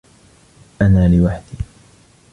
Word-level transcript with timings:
أنا 0.81 1.07
لوحدي. 1.07 1.57